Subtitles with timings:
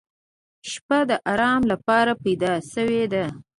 [0.71, 3.25] •شپه د آرام لپاره پیدا شوې ده.